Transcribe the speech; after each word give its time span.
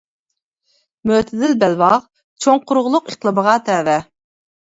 مۆتىدىل 1.11 1.53
بەلباغ 1.63 1.99
چوڭ 2.47 2.63
قۇرۇقلۇق 2.73 3.13
ئىقلىمىغا 3.13 3.55
تەۋە. 3.71 4.01